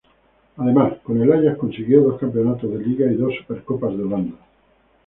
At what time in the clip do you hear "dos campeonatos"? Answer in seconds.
2.01-2.71